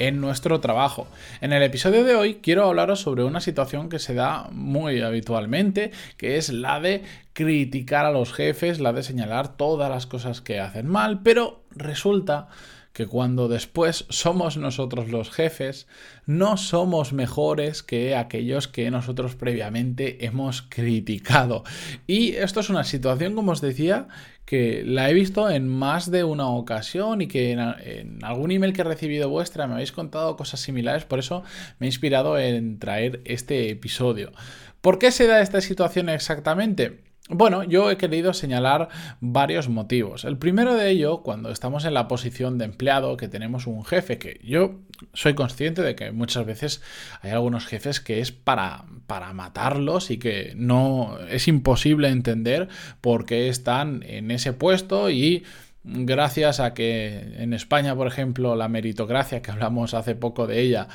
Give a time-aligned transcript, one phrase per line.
[0.00, 1.06] en nuestro trabajo.
[1.40, 5.92] En el episodio de hoy quiero hablaros sobre una situación que se da muy habitualmente,
[6.16, 7.02] que es la de
[7.34, 12.48] criticar a los jefes, la de señalar todas las cosas que hacen mal, pero resulta
[13.00, 15.86] que cuando después somos nosotros los jefes,
[16.26, 21.64] no somos mejores que aquellos que nosotros previamente hemos criticado.
[22.06, 24.08] Y esto es una situación, como os decía,
[24.44, 28.82] que la he visto en más de una ocasión y que en, algún email que
[28.82, 31.42] he recibido vuestra me habéis contado cosas similares, por eso
[31.78, 34.30] me he inspirado en traer este episodio.
[34.82, 37.09] ¿Por qué se da esta situación exactamente?
[37.32, 38.88] Bueno, yo he querido señalar
[39.20, 40.24] varios motivos.
[40.24, 44.18] El primero de ello, cuando estamos en la posición de empleado, que tenemos un jefe,
[44.18, 44.80] que yo
[45.14, 46.82] soy consciente de que muchas veces
[47.22, 52.68] hay algunos jefes que es para, para matarlos y que no es imposible entender
[53.00, 55.44] por qué están en ese puesto y
[55.84, 60.88] gracias a que en España, por ejemplo, la meritocracia, que hablamos hace poco de ella,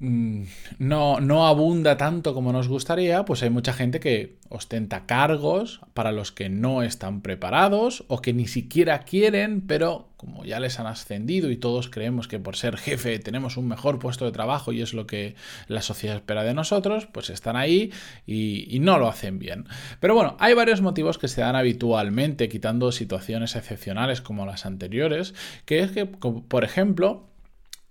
[0.00, 6.12] no, no abunda tanto como nos gustaría, pues hay mucha gente que ostenta cargos para
[6.12, 10.86] los que no están preparados o que ni siquiera quieren, pero como ya les han
[10.86, 14.82] ascendido y todos creemos que por ser jefe tenemos un mejor puesto de trabajo y
[14.82, 15.34] es lo que
[15.66, 17.90] la sociedad espera de nosotros, pues están ahí
[18.24, 19.66] y, y no lo hacen bien.
[19.98, 25.34] Pero bueno, hay varios motivos que se dan habitualmente, quitando situaciones excepcionales como las anteriores,
[25.64, 27.28] que es que, por ejemplo,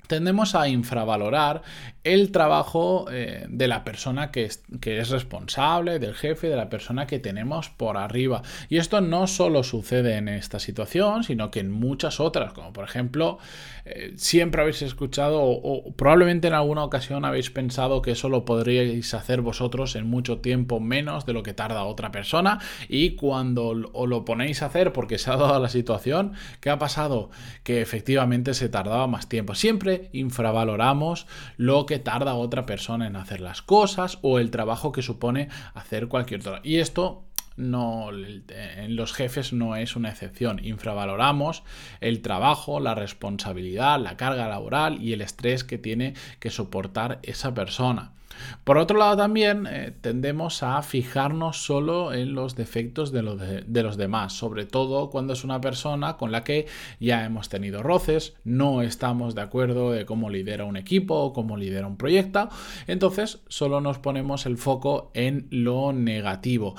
[0.07, 1.61] tendemos a infravalorar
[2.03, 7.19] el trabajo eh, de la persona que es, responsable, del jefe, de la persona que
[7.19, 8.43] tenemos por arriba.
[8.69, 12.85] Y esto no solo sucede en esta situación, sino que en muchas otras, como por
[12.85, 13.39] ejemplo,
[13.83, 19.13] eh, siempre habéis escuchado o, probablemente en alguna ocasión habéis pensado que eso lo podríais
[19.13, 24.25] hacer vosotros en mucho tiempo menos de lo que tarda otra persona y cuando lo
[24.25, 27.29] ponéis a hacer porque se ha dado la situación, ¿qué ha pasado?
[27.63, 29.55] Que efectivamente se tardaba más tiempo.
[29.55, 31.27] Siempre infravaloramos
[31.57, 36.07] lo que tarda otra persona en hacer las cosas o el trabajo que supone hacer
[36.07, 36.61] cualquier otra.
[36.63, 37.23] Y esto
[37.57, 40.63] no en los jefes no es una excepción.
[40.63, 41.63] Infravaloramos
[41.99, 47.53] el trabajo, la responsabilidad, la carga laboral y el estrés que tiene que soportar esa
[47.53, 48.13] persona.
[48.63, 53.97] Por otro lado también eh, tendemos a fijarnos solo en los defectos de, de, los
[53.97, 56.67] demás, sobre todo cuando es una persona con la que
[56.99, 61.57] ya hemos tenido roces, no estamos de acuerdo de cómo lidera un equipo o cómo
[61.57, 62.49] lidera un proyecto,
[62.87, 66.75] entonces solo nos ponemos el foco en lo negativo.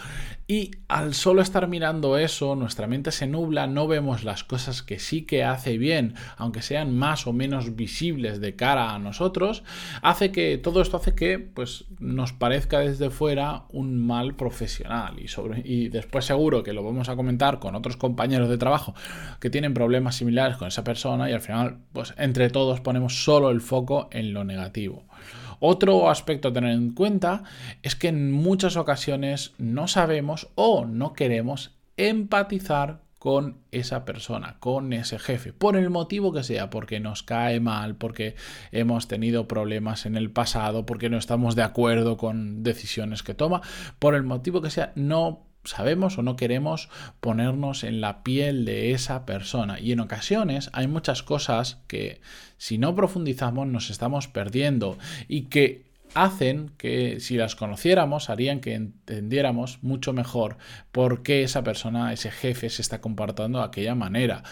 [0.50, 4.98] Y al solo estar mirando eso, nuestra mente se nubla, no vemos las cosas que
[4.98, 9.62] sí que hace bien, aunque sean más o menos visibles de cara a nosotros,
[10.00, 15.28] hace que todo esto hace que pues nos parezca desde fuera un mal profesional y,
[15.28, 18.94] sobre, y después seguro que lo vamos a comentar con otros compañeros de trabajo
[19.40, 23.50] que tienen problemas similares con esa persona y al final pues entre todos ponemos solo
[23.50, 25.04] el foco en lo negativo.
[25.60, 27.42] Otro aspecto a tener en cuenta
[27.82, 34.92] es que en muchas ocasiones no sabemos o no queremos empatizar con esa persona, con
[34.92, 38.36] ese jefe, por el motivo que sea, porque nos cae mal, porque
[38.70, 43.62] hemos tenido problemas en el pasado, porque no estamos de acuerdo con decisiones que toma,
[43.98, 46.88] por el motivo que sea, no sabemos o no queremos
[47.20, 49.80] ponernos en la piel de esa persona.
[49.80, 52.20] Y en ocasiones hay muchas cosas que
[52.56, 54.96] si no profundizamos nos estamos perdiendo
[55.26, 60.56] y que hacen que si las conociéramos harían que entendiéramos mucho mejor
[60.92, 64.42] por qué esa persona, ese jefe se está comportando de aquella manera.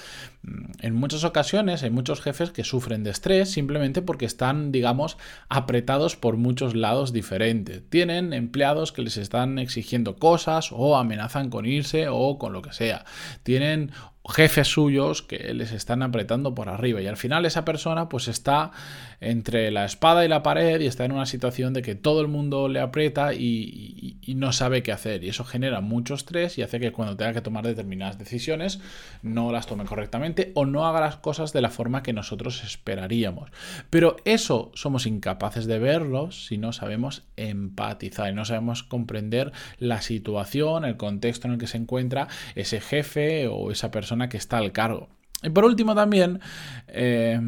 [0.42, 5.16] Mm, en muchas ocasiones hay muchos jefes que sufren de estrés simplemente porque están, digamos,
[5.48, 7.82] apretados por muchos lados diferentes.
[7.88, 12.72] Tienen empleados que les están exigiendo cosas o amenazan con irse o con lo que
[12.72, 13.04] sea.
[13.42, 13.92] Tienen
[14.28, 17.00] jefes suyos que les están apretando por arriba.
[17.00, 18.72] Y al final esa persona pues está
[19.20, 22.28] entre la espada y la pared y está en una situación de que todo el
[22.28, 23.85] mundo le aprieta y,
[24.26, 27.32] y, no sabe qué hacer y eso genera mucho estrés y hace que cuando tenga
[27.32, 28.80] que tomar determinadas decisiones
[29.22, 33.50] no las tome correctamente o no haga las cosas de la forma que nosotros esperaríamos
[33.90, 40.02] pero eso somos incapaces de verlo si no sabemos empatizar y no sabemos comprender la
[40.02, 44.58] situación el contexto en el que se encuentra ese jefe o esa persona que está
[44.58, 45.08] al cargo.
[45.42, 46.40] Y por último también,
[46.88, 47.40] eh,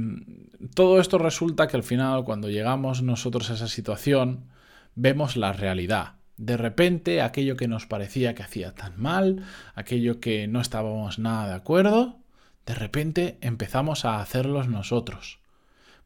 [0.75, 4.45] todo esto resulta que al final cuando llegamos nosotros a esa situación,
[4.95, 6.18] vemos la realidad.
[6.39, 9.45] De repente, aquello que nos parecía que hacía tan mal,
[9.75, 12.21] aquello que no estábamos nada de acuerdo,
[12.65, 15.41] de repente empezamos a hacerlos nosotros.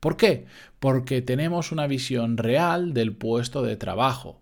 [0.00, 0.46] ¿Por qué?
[0.80, 4.40] Porque tenemos una visión real del puesto de trabajo.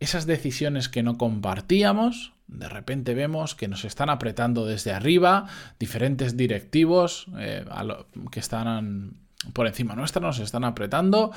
[0.00, 5.48] Esas decisiones que no compartíamos, de repente vemos que nos están apretando desde arriba
[5.78, 7.64] diferentes directivos eh,
[8.30, 9.21] que están
[9.52, 11.32] por encima nuestra, nos están apretando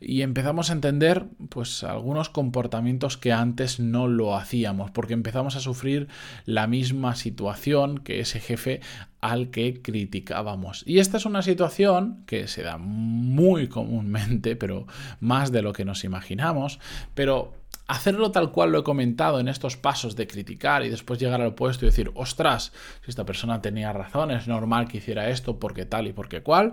[0.00, 5.60] y empezamos a entender pues algunos comportamientos que antes no lo hacíamos, porque empezamos a
[5.60, 6.08] sufrir
[6.46, 8.80] la misma situación que ese jefe
[9.20, 10.82] al que criticábamos.
[10.86, 14.86] Y esta es una situación que se da muy comúnmente, pero
[15.20, 16.80] más de lo que nos imaginamos,
[17.14, 17.52] pero
[17.90, 21.54] hacerlo tal cual lo he comentado en estos pasos de criticar y después llegar al
[21.54, 22.72] puesto y decir, ostras,
[23.04, 26.72] si esta persona tenía razón, es normal que hiciera esto porque tal y porque cual,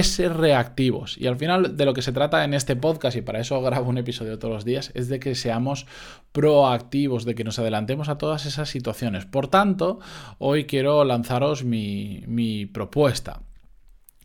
[0.00, 1.16] es ser reactivos.
[1.18, 3.88] Y al final de lo que se trata en este podcast, y para eso grabo
[3.88, 5.86] un episodio todos los días, es de que seamos
[6.32, 9.26] proactivos, de que nos adelantemos a todas esas situaciones.
[9.26, 10.00] Por tanto,
[10.38, 13.42] hoy quiero lanzaros mi, mi propuesta.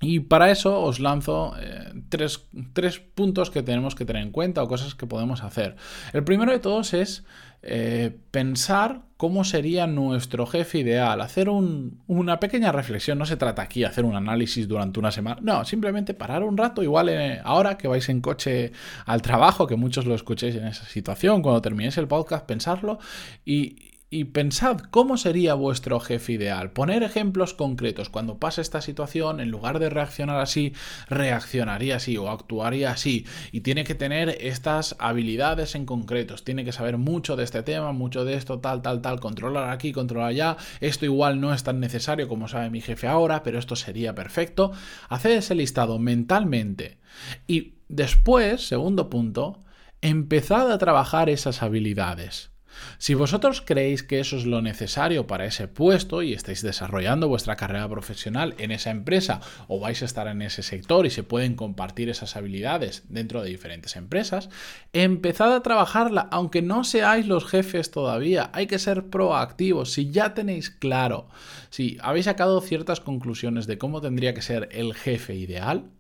[0.05, 4.67] Y para eso os lanzo eh, tres, puntos que tenemos que tener en cuenta o
[4.67, 5.75] cosas que podemos hacer.
[6.13, 7.25] El primero de todos es
[7.63, 13.17] eh, pensar cómo sería nuestro jefe ideal, hacer una pequeña reflexión.
[13.17, 16.55] No se trata aquí de hacer un análisis durante una semana, no, simplemente parar un
[16.55, 18.73] rato, igual eh, ahora que vais en coche
[19.07, 22.99] al trabajo, que muchos lo escuchéis en esa situación, cuando terminéis el podcast, pensarlo
[23.43, 26.71] y, y pensad cómo sería vuestro jefe ideal.
[26.71, 28.09] Poner ejemplos concretos.
[28.09, 30.73] Cuando pase esta situación, en lugar de reaccionar así,
[31.09, 33.25] reaccionaría así o actuaría así.
[33.51, 36.43] Y tiene que tener estas habilidades en concretos.
[36.43, 39.19] Tiene que saber mucho de este tema, mucho de esto, tal, tal, tal.
[39.19, 40.57] Controlar aquí, controlar allá.
[40.79, 44.71] Esto igual no es tan necesario como sabe mi jefe ahora, pero esto sería perfecto.
[45.09, 46.99] Haced ese listado mentalmente.
[47.47, 49.63] Y después, segundo punto,
[50.01, 52.54] empezad a trabajar esas habilidades.
[52.97, 57.55] Si vosotros creéis que eso es lo necesario para ese puesto y estáis desarrollando vuestra
[57.55, 61.55] carrera profesional en esa empresa o vais a estar en ese sector y se pueden
[61.55, 64.49] compartir esas habilidades dentro de diferentes empresas,
[64.93, 68.49] empezad a trabajarla, aunque no seáis los jefes todavía.
[68.53, 69.91] Hay que ser proactivos.
[69.91, 71.27] Si ya tenéis claro,
[71.69, 75.91] si habéis sacado ciertas conclusiones de cómo tendría que ser el jefe ideal,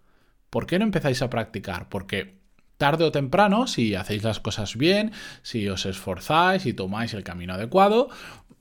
[0.49, 1.89] ¿por qué no empezáis a practicar?
[1.89, 2.44] Porque
[2.77, 5.11] tarde o temprano, si hacéis las cosas bien,
[5.41, 8.09] si os esforzáis y tomáis el camino adecuado,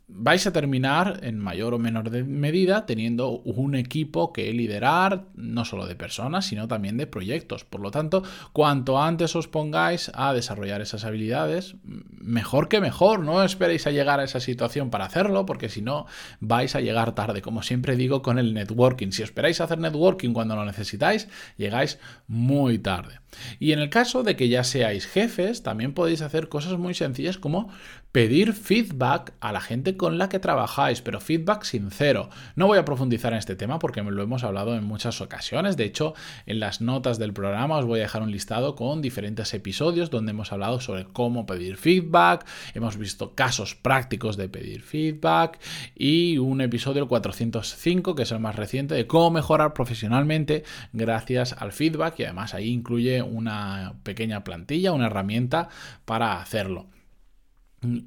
[0.07, 5.87] vais a terminar en mayor o menor medida teniendo un equipo que liderar, no solo
[5.87, 7.65] de personas, sino también de proyectos.
[7.65, 8.23] Por lo tanto,
[8.53, 13.21] cuanto antes os pongáis a desarrollar esas habilidades, mejor que mejor.
[13.21, 16.07] No esperéis a llegar a esa situación para hacerlo, porque si no,
[16.41, 17.41] vais a llegar tarde.
[17.41, 22.79] Como siempre digo con el networking, si esperáis hacer networking cuando lo necesitáis, llegáis muy
[22.79, 23.21] tarde.
[23.59, 27.39] Y en el caso de que ya seáis jefes, también podéis hacer cosas muy sencillas
[27.39, 27.69] como
[28.13, 32.31] pedir feedback a la gente con la que trabajáis, pero feedback sincero.
[32.57, 35.77] No voy a profundizar en este tema porque lo hemos hablado en muchas ocasiones.
[35.77, 36.15] De hecho,
[36.47, 40.31] en las notas del programa os voy a dejar un listado con diferentes episodios donde
[40.31, 45.59] hemos hablado sobre cómo pedir feedback, hemos visto casos prácticos de pedir feedback
[45.95, 51.55] y un episodio el 405 que es el más reciente de cómo mejorar profesionalmente gracias
[51.59, 55.69] al feedback y además ahí incluye una pequeña plantilla, una herramienta
[56.05, 56.87] para hacerlo.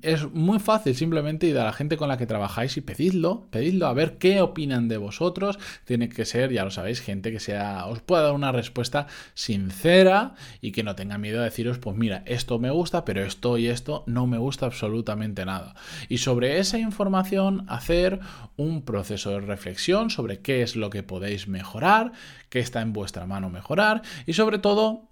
[0.01, 3.87] Es muy fácil simplemente ir a la gente con la que trabajáis y pedidlo, pedidlo
[3.87, 5.59] a ver qué opinan de vosotros.
[5.85, 10.35] Tiene que ser, ya lo sabéis, gente que sea, os pueda dar una respuesta sincera
[10.61, 13.67] y que no tenga miedo de deciros, pues mira, esto me gusta, pero esto y
[13.67, 15.75] esto no me gusta absolutamente nada.
[16.09, 18.19] Y sobre esa información hacer
[18.55, 22.11] un proceso de reflexión sobre qué es lo que podéis mejorar,
[22.49, 25.09] qué está en vuestra mano mejorar y sobre todo...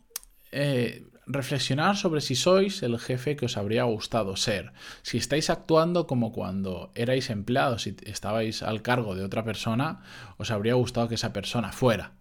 [0.52, 6.08] Eh, reflexionar sobre si sois el jefe que os habría gustado ser, si estáis actuando
[6.08, 10.02] como cuando erais empleados y estabais al cargo de otra persona,
[10.38, 12.14] os habría gustado que esa persona fuera.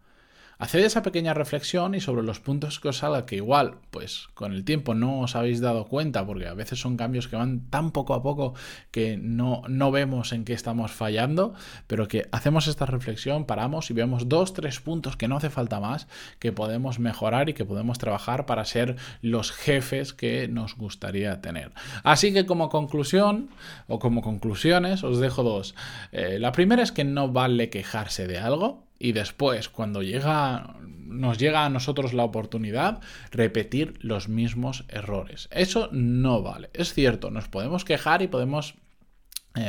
[0.58, 4.52] Haced esa pequeña reflexión y sobre los puntos que os salga que igual, pues con
[4.52, 7.90] el tiempo no os habéis dado cuenta, porque a veces son cambios que van tan
[7.90, 8.54] poco a poco
[8.90, 11.54] que no, no vemos en qué estamos fallando,
[11.87, 15.80] pero que hacemos esta reflexión, paramos y vemos dos, tres puntos que no hace falta
[15.80, 16.06] más,
[16.38, 21.73] que podemos mejorar y que podemos trabajar para ser los jefes que nos gustaría tener.
[22.02, 23.50] Así que como conclusión,
[23.88, 25.75] o como conclusiones, os dejo dos.
[26.12, 31.38] Eh, la primera es que no vale quejarse de algo, y después, cuando llega, nos
[31.38, 35.48] llega a nosotros la oportunidad, repetir los mismos errores.
[35.50, 36.70] Eso no vale.
[36.72, 38.76] Es cierto, nos podemos quejar y podemos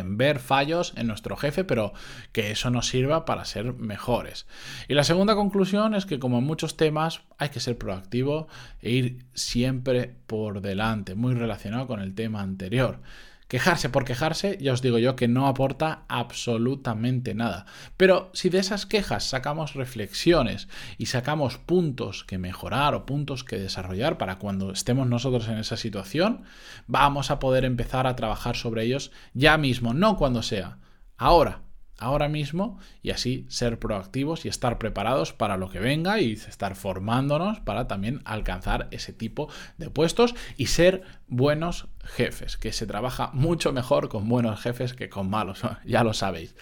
[0.03, 1.93] ver fallos en nuestro jefe, pero
[2.31, 4.47] que eso nos sirva para ser mejores.
[4.87, 8.47] Y la segunda conclusión es que como en muchos temas hay que ser proactivo
[8.81, 12.99] e ir siempre por delante, muy relacionado con el tema anterior.
[13.47, 17.65] Quejarse por quejarse, ya os digo yo que no aporta absolutamente nada.
[17.95, 23.59] Pero si de esas quejas sacamos reflexiones y sacamos puntos que mejorar o puntos que
[23.59, 26.43] desarrollar para cuando estemos nosotros en esa situación,
[26.87, 30.79] vamos a poder empezar a trabajar sobre ellos ya mismo, no cuando sea,
[31.17, 31.64] ahora
[31.97, 36.75] ahora mismo y así ser proactivos y estar preparados para lo que venga y estar
[36.75, 43.31] formándonos para también alcanzar ese tipo de puestos y ser buenos jefes, que se trabaja
[43.33, 46.55] mucho mejor con buenos jefes que con malos, ya lo sabéis.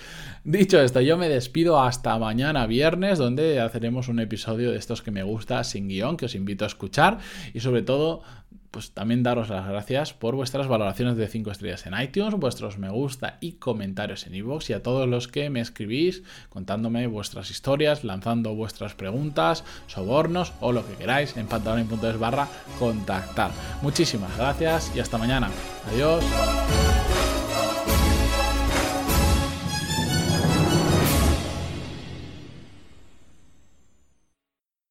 [0.44, 5.12] Dicho esto, yo me despido hasta mañana viernes donde haceremos un episodio de estos que
[5.12, 7.20] me gusta sin guion, que os invito a escuchar
[7.54, 8.22] y sobre todo
[8.74, 12.90] pues también daros las gracias por vuestras valoraciones de 5 estrellas en iTunes, vuestros me
[12.90, 18.04] gusta y comentarios en iVoox y a todos los que me escribís contándome vuestras historias,
[18.04, 22.48] lanzando vuestras preguntas, sobornos o lo que queráis en pantalón.es barra
[22.80, 23.52] contactar.
[23.84, 25.52] Muchísimas gracias y hasta mañana.
[25.92, 26.24] Adiós.